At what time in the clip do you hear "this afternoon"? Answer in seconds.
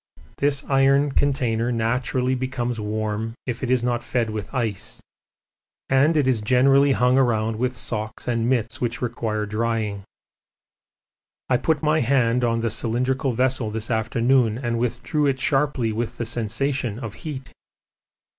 13.69-14.57